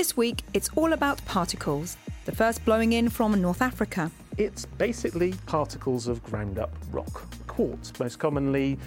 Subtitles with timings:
[0.00, 4.10] This week, it's all about particles, the first blowing in from North Africa.
[4.38, 8.78] It's basically particles of ground up rock, quartz most commonly,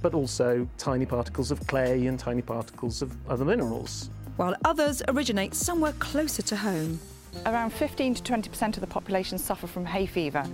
[0.00, 4.10] but also tiny particles of clay and tiny particles of other minerals.
[4.36, 7.00] While others originate somewhere closer to home.
[7.46, 10.46] Around 15 to 20% of the population suffer from hay fever.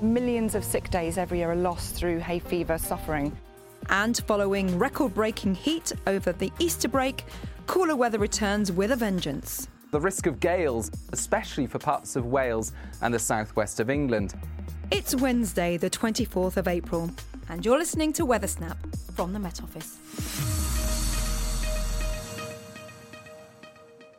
[0.00, 3.36] Millions of sick days every year are lost through hay fever suffering.
[3.88, 7.24] And following record breaking heat over the Easter break,
[7.70, 9.68] cooler weather returns with a vengeance.
[9.92, 14.34] The risk of gales, especially for parts of Wales and the southwest of England.
[14.90, 17.12] It's Wednesday, the 24th of April,
[17.48, 18.76] and you're listening to Weather Snap
[19.14, 19.98] from the Met Office.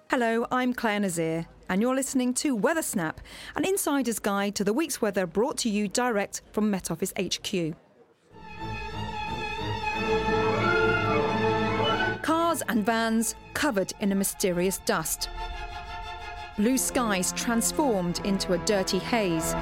[0.10, 3.20] Hello, I'm Clare Nasir, and you're listening to Weather Snap,
[3.58, 7.76] an insider's guide to the week's weather brought to you direct from Met Office HQ.
[12.62, 15.30] Cars and vans covered in a mysterious dust.
[16.58, 19.54] Blue skies transformed into a dirty haze.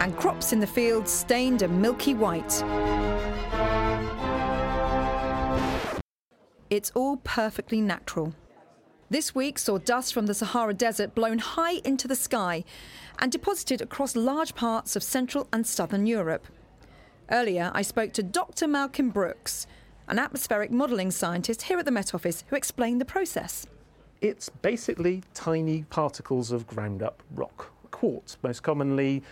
[0.00, 2.62] And crops in the fields stained a milky white.
[6.70, 8.34] It's all perfectly natural.
[9.10, 12.64] This week saw dust from the Sahara Desert blown high into the sky
[13.18, 16.46] and deposited across large parts of Central and Southern Europe.
[17.30, 18.68] Earlier, I spoke to Dr.
[18.68, 19.66] Malcolm Brooks,
[20.08, 23.66] an atmospheric modelling scientist here at the Met Office, who explained the process.
[24.20, 29.22] It's basically tiny particles of ground up rock, quartz most commonly.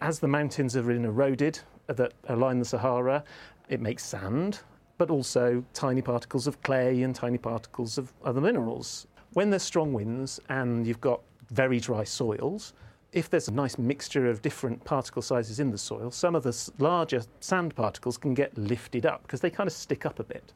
[0.00, 1.58] As the mountains have been eroded
[1.88, 3.24] that align the Sahara,
[3.68, 4.60] it makes sand,
[4.98, 9.06] but also tiny particles of clay and tiny particles of other minerals.
[9.32, 11.20] When there's strong winds and you've got
[11.50, 12.72] very dry soils,
[13.12, 16.70] if there's a nice mixture of different particle sizes in the soil, some of the
[16.78, 20.52] larger sand particles can get lifted up because they kind of stick up a bit.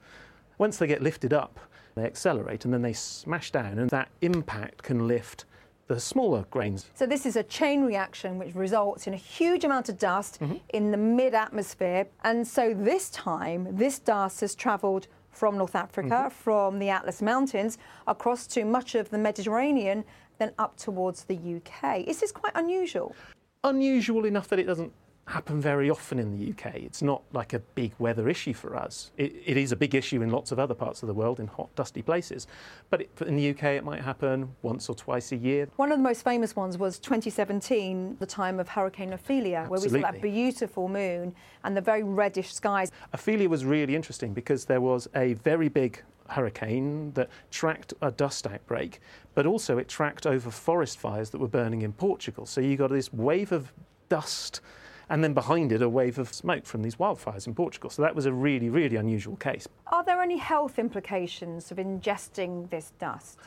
[0.59, 1.59] Once they get lifted up,
[1.97, 5.45] they accelerate and then they smash down, and that impact can lift
[5.87, 6.91] the smaller grains.
[6.95, 10.57] So this is a chain reaction which results in a huge amount of dust mm-hmm.
[10.73, 12.07] in the mid-atmosphere.
[12.23, 16.29] And so this time, this dust has travelled from North Africa, mm-hmm.
[16.29, 20.05] from the Atlas Mountains, across to much of the Mediterranean,
[20.39, 22.01] then up towards the UK.
[22.07, 23.15] Is this quite unusual?
[23.63, 24.93] Unusual enough that it doesn't
[25.27, 26.75] happen very often in the UK.
[26.77, 29.11] It's not like a big weather issue for us.
[29.17, 31.47] It, it is a big issue in lots of other parts of the world, in
[31.47, 32.47] hot, dusty places.
[32.91, 35.69] But it, in the UK, it might happen once or twice a year.
[35.77, 39.71] One of the most famous ones was 2017, the time of Hurricane Ophelia, Absolutely.
[39.71, 41.35] where we saw that beautiful moon
[41.65, 42.93] and the very reddish skies.
[43.13, 48.47] Ophelia was really interesting because there was a very big hurricane that tracked a dust
[48.47, 49.01] outbreak,
[49.35, 52.45] but also it tracked over forest fires that were burning in Portugal.
[52.45, 53.73] So you got this wave of
[54.09, 54.61] dust
[55.09, 57.91] and then behind it a wave of smoke from these wildfires in Portugal.
[57.91, 59.69] So that was a really, really unusual case.
[59.89, 63.39] Are there any health implications of ingesting this dust?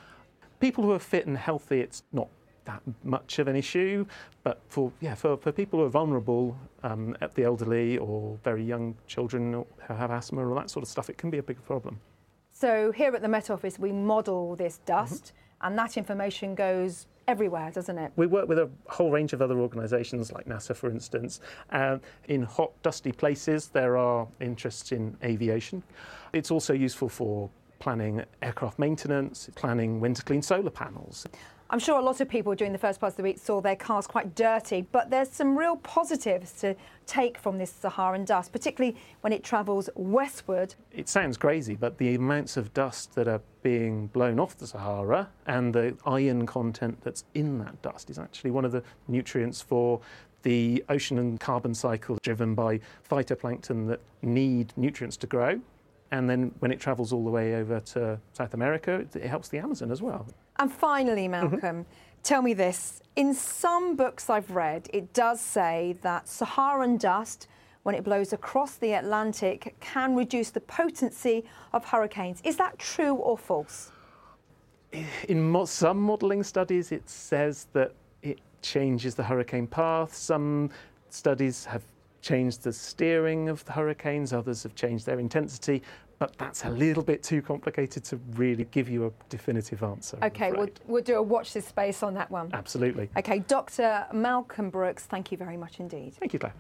[0.60, 2.30] People who are fit and healthy, it's not
[2.66, 4.06] that much of an issue,
[4.44, 8.64] but for yeah, for, for people who are vulnerable, um, at the elderly or very
[8.64, 11.64] young children who have asthma or that sort of stuff, it can be a big
[11.66, 12.00] problem.
[12.52, 15.68] So here at the Met Office, we model this dust, mm-hmm.
[15.68, 18.12] and that information goes everywhere, doesn't it?
[18.16, 21.42] We work with a whole range of other organisations, like NASA, for instance.
[21.72, 25.84] Uh, in hot, dusty places, there are interests in aviation.
[26.34, 27.50] It's also useful for
[27.80, 31.28] planning aircraft maintenance, planning when to clean solar panels.
[31.70, 33.76] I'm sure a lot of people during the first part of the week saw their
[33.76, 38.96] cars quite dirty, but there's some real positives to take from this Saharan dust, particularly
[39.20, 40.76] when it travels westward.
[40.94, 45.28] It sounds crazy, but the amounts of dust that are being blown off the Sahara
[45.46, 50.00] and the iron content that's in that dust is actually one of the nutrients for
[50.44, 52.80] the ocean and carbon cycle driven by
[53.10, 55.60] phytoplankton that need nutrients to grow.
[56.12, 59.58] And then when it travels all the way over to South America, it helps the
[59.58, 60.26] Amazon as well.
[60.60, 61.52] And finally, mm-hmm.
[61.52, 62.22] Malcolm, mm-hmm.
[62.24, 63.02] tell me this.
[63.16, 67.48] In some books I've read, it does say that Saharan dust,
[67.84, 72.42] when it blows across the Atlantic, can reduce the potency of hurricanes.
[72.44, 73.92] Is that true or false?
[75.28, 80.14] In mo- some modelling studies, it says that it changes the hurricane path.
[80.14, 80.70] Some
[81.10, 81.84] studies have
[82.22, 85.82] changed the steering of the hurricanes, others have changed their intensity
[86.20, 90.18] but that's a little bit too complicated to really give you a definitive answer.
[90.24, 92.50] Okay, we'll, we'll do a watch this space on that one.
[92.54, 93.10] Absolutely.
[93.18, 94.06] Okay, Dr.
[94.12, 96.16] Malcolm Brooks, thank you very much indeed.
[96.16, 96.54] Thank you, Clare.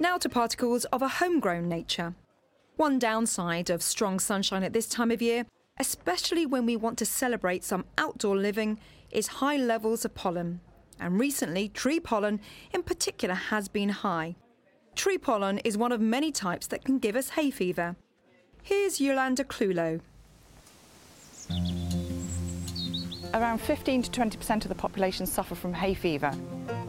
[0.00, 2.14] Now to particles of a homegrown nature.
[2.76, 5.46] One downside of strong sunshine at this time of year,
[5.78, 8.78] especially when we want to celebrate some outdoor living,
[9.10, 10.60] is high levels of pollen
[11.02, 12.40] and recently tree pollen
[12.72, 14.36] in particular has been high.
[14.94, 17.96] Tree pollen is one of many types that can give us hay fever.
[18.62, 20.00] Here's Yolanda Clewlow.
[23.34, 26.32] Around 15 to 20% of the population suffer from hay fever.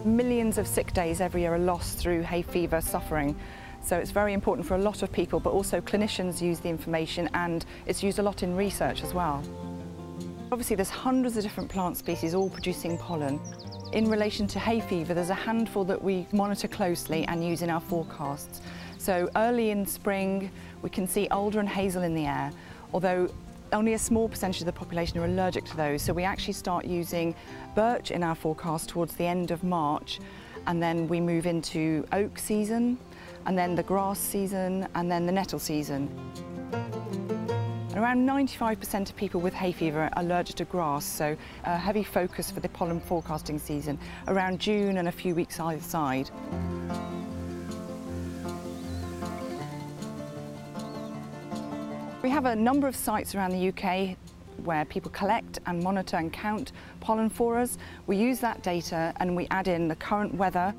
[0.03, 3.35] Millions of sick days every year are lost through hay fever suffering.
[3.81, 7.29] So it's very important for a lot of people, but also clinicians use the information
[7.33, 9.41] and it's used a lot in research as well.
[10.53, 13.39] Obviously, there's hundreds of different plant species all producing pollen.
[13.91, 17.71] In relation to hay fever, there's a handful that we monitor closely and use in
[17.71, 18.61] our forecasts.
[18.99, 20.51] So early in spring,
[20.83, 22.51] we can see alder and hazel in the air,
[22.93, 23.33] although
[23.71, 26.03] only a small percentage of the population are allergic to those.
[26.03, 27.33] So we actually start using
[27.73, 30.19] birch in our forecast towards the end of March,
[30.67, 32.99] and then we move into oak season,
[33.47, 36.11] and then the grass season, and then the nettle season.
[38.03, 42.51] Around 95% of people with hay fever are allergic to grass, so a heavy focus
[42.51, 43.97] for the pollen forecasting season,
[44.27, 46.29] around June and a few weeks either side.
[52.21, 54.17] We have a number of sites around the UK
[54.65, 57.77] where people collect and monitor and count pollen for us.
[58.05, 60.75] We use that data and we add in the current weather.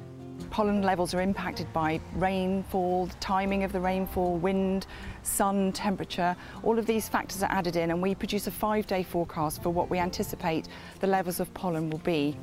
[0.51, 4.87] Pollen levels are impacted by rainfall, timing of the rainfall, wind,
[5.23, 6.37] sun, temperature.
[6.63, 9.91] All of these factors are added in and we produce a five-day forecast for what
[9.91, 10.69] we anticipate
[11.01, 12.37] the levels of pollen will be.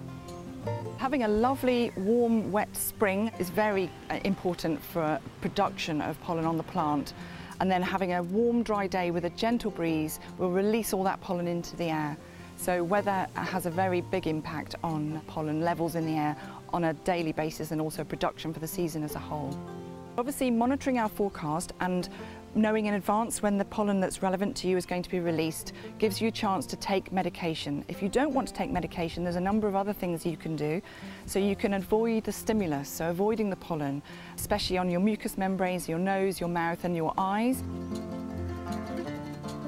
[0.97, 6.57] Having a lovely, warm, wet spring is very uh, important for production of pollen on
[6.57, 7.13] the plant
[7.61, 11.21] and then having a warm, dry day with a gentle breeze will release all that
[11.21, 12.17] pollen into the air.
[12.57, 16.35] So weather has a very big impact on pollen levels in the air
[16.73, 19.57] on a daily basis and also production for the season as a whole.
[20.17, 22.09] Obviously monitoring our forecast and
[22.53, 25.71] knowing in advance when the pollen that's relevant to you is going to be released
[25.99, 27.83] gives you a chance to take medication.
[27.87, 30.57] If you don't want to take medication, there's a number of other things you can
[30.57, 30.81] do.
[31.25, 34.01] So you can avoid the stimulus, so avoiding the pollen,
[34.35, 37.63] especially on your mucous membranes, your nose, your mouth and your eyes.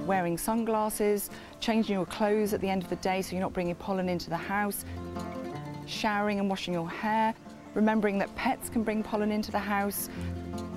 [0.05, 1.29] Wearing sunglasses,
[1.61, 4.29] changing your clothes at the end of the day so you're not bringing pollen into
[4.29, 4.83] the house,
[5.85, 7.33] showering and washing your hair,
[7.73, 10.09] remembering that pets can bring pollen into the house,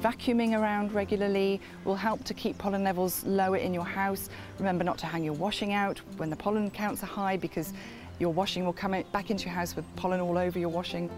[0.00, 4.28] Vacuuming around regularly will help to keep pollen levels lower in your house.
[4.58, 7.72] Remember not to hang your washing out when the pollen counts are high because
[8.18, 11.10] your washing will come back into your house with pollen all over your washing.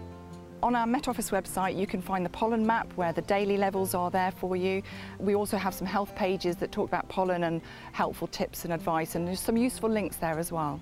[0.61, 3.93] On our Met Office website, you can find the pollen map where the daily levels
[3.93, 4.81] are there for you.
[5.17, 7.61] We also have some health pages that talk about pollen and
[7.93, 10.81] helpful tips and advice, and there's some useful links there as well.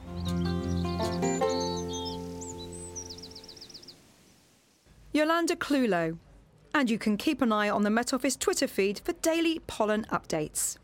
[5.17, 6.15] Yolanda Clewlow,
[6.75, 10.05] and you can keep an eye on the Met Office Twitter feed for daily pollen
[10.11, 10.77] updates.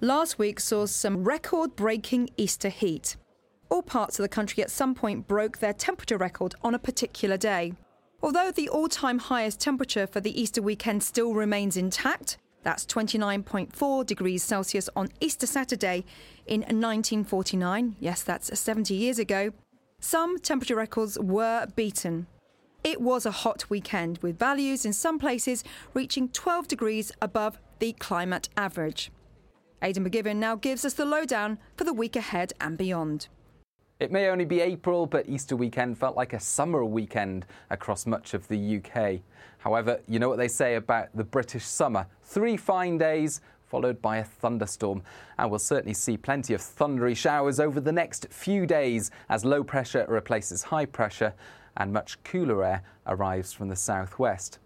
[0.00, 3.14] Last week saw some record breaking Easter heat.
[3.70, 7.36] All parts of the country at some point broke their temperature record on a particular
[7.36, 7.74] day.
[8.24, 14.04] Although the all time highest temperature for the Easter weekend still remains intact, that's 29.4
[14.04, 16.04] degrees Celsius on Easter Saturday
[16.44, 19.52] in 1949, yes, that's 70 years ago,
[20.00, 22.26] some temperature records were beaten.
[22.84, 25.64] It was a hot weekend with values in some places
[25.94, 29.10] reaching 12 degrees above the climate average.
[29.80, 33.28] Aidan McGivern now gives us the lowdown for the week ahead and beyond.
[34.00, 38.34] It may only be April, but Easter weekend felt like a summer weekend across much
[38.34, 39.20] of the UK.
[39.56, 44.18] However, you know what they say about the British summer three fine days, followed by
[44.18, 45.02] a thunderstorm.
[45.38, 49.64] And we'll certainly see plenty of thundery showers over the next few days as low
[49.64, 51.32] pressure replaces high pressure
[51.76, 54.58] and much cooler air arrives from the southwest.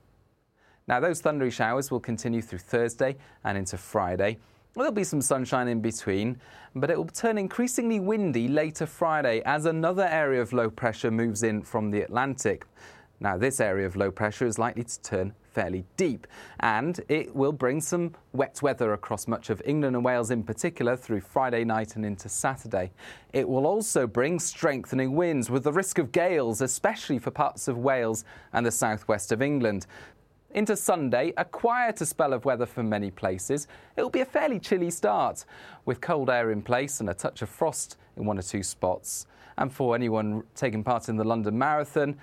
[0.87, 4.39] Now, those thundery showers will continue through Thursday and into Friday.
[4.75, 6.41] There'll be some sunshine in between,
[6.75, 11.43] but it will turn increasingly windy later Friday as another area of low pressure moves
[11.43, 12.65] in from the Atlantic.
[13.21, 16.29] Now, this area of low pressure is likely to turn fairly deep,
[16.61, 20.95] and it will bring some wet weather across much of England and Wales in particular
[20.95, 22.93] through Friday night and into Saturday.
[23.33, 27.77] It will also bring strengthening winds with the risk of gales, especially for parts of
[27.77, 29.89] Wales and the southwest of England.
[30.53, 33.67] Into Sunday, a quieter spell of weather for many places.
[33.97, 35.45] It will be a fairly chilly start,
[35.87, 39.27] with cold air in place and a touch of frost in one or two spots.
[39.57, 42.17] And for anyone taking part in the London Marathon,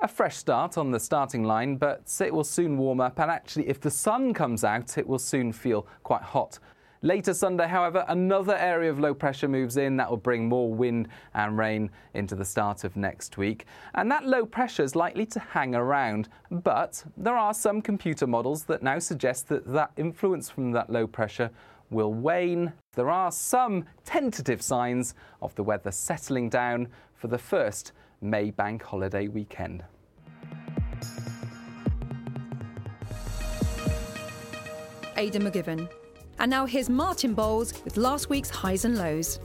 [0.00, 3.18] a fresh start on the starting line, but it will soon warm up.
[3.20, 6.58] And actually, if the sun comes out, it will soon feel quite hot.
[7.04, 11.08] Later Sunday, however, another area of low pressure moves in that will bring more wind
[11.34, 13.66] and rain into the start of next week.
[13.94, 18.62] And that low pressure is likely to hang around, but there are some computer models
[18.64, 21.50] that now suggest that that influence from that low pressure
[21.90, 22.72] will wane.
[22.94, 28.84] There are some tentative signs of the weather settling down for the first May bank
[28.84, 29.82] holiday weekend.
[35.16, 35.90] Aidan McGivern.
[36.38, 39.40] And now here's Martin Bowles with last week's highs and lows.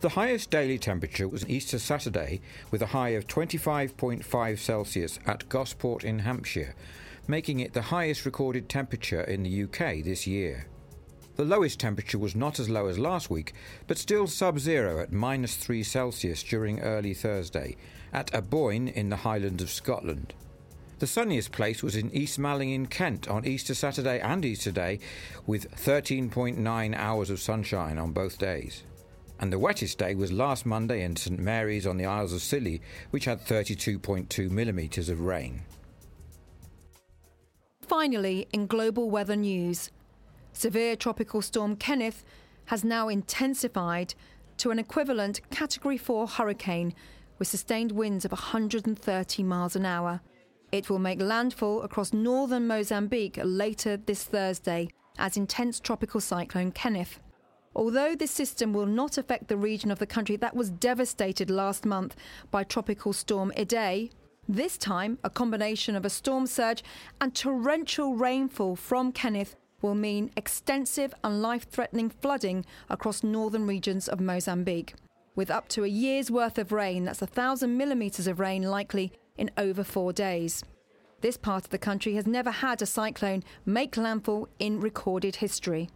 [0.00, 2.40] The highest daily temperature was Easter Saturday
[2.70, 6.74] with a high of 25.5 Celsius at Gosport in Hampshire,
[7.28, 10.66] making it the highest recorded temperature in the UK this year.
[11.36, 13.54] The lowest temperature was not as low as last week,
[13.86, 17.76] but still sub zero at minus 3 Celsius during early Thursday,
[18.14, 20.32] at Aboyne in the Highlands of Scotland.
[21.00, 25.00] The sunniest place was in East Malling in Kent on Easter Saturday and Easter Day,
[25.46, 28.84] with 13.9 hours of sunshine on both days
[29.40, 32.80] and the wettest day was last Monday in St Mary's on the Isles of Scilly,
[33.10, 35.62] which had 32.2 millimetres of rain.
[37.82, 39.90] Finally, in global weather news,
[40.52, 42.24] severe tropical storm Kenneth
[42.66, 44.14] has now intensified
[44.56, 46.94] to an equivalent Category 4 hurricane
[47.44, 50.18] with sustained winds of 130 miles an hour.
[50.72, 57.20] It will make landfall across northern Mozambique later this Thursday as intense tropical cyclone Kenneth.
[57.76, 61.84] Although this system will not affect the region of the country that was devastated last
[61.84, 62.16] month
[62.50, 64.10] by Tropical Storm Idai,
[64.48, 66.82] this time a combination of a storm surge
[67.20, 74.08] and torrential rainfall from Kenneth will mean extensive and life threatening flooding across northern regions
[74.08, 74.94] of Mozambique,
[75.34, 79.12] with up to a year's worth of rain that's a thousand millimetres of rain likely
[79.36, 80.62] in over four days.
[81.20, 85.88] This part of the country has never had a cyclone make landfall in recorded history.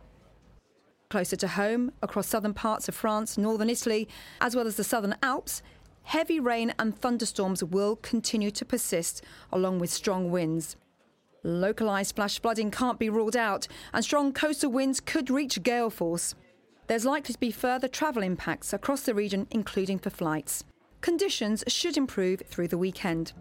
[1.10, 4.08] Closer to home, across southern parts of France, northern Italy,
[4.40, 5.62] as well as the southern Alps,
[6.02, 10.76] heavy rain and thunderstorms will continue to persist, along with strong winds.
[11.42, 16.34] Localised flash flooding can't be ruled out, and strong coastal winds could reach gale force.
[16.88, 20.64] There's likely to be further travel impacts across the region, including for flights.
[21.02, 23.34] Conditions should improve through the weekend.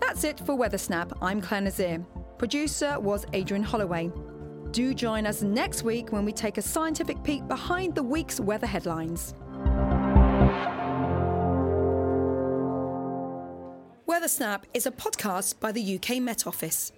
[0.00, 1.12] That's it for Weather Snap.
[1.22, 2.04] I'm Clare Nasir.
[2.38, 4.10] Producer was Adrian Holloway.
[4.72, 8.66] Do join us next week when we take a scientific peek behind the week's weather
[8.66, 9.34] headlines.
[14.04, 16.90] Weather Snap is a podcast by the UK Met Office.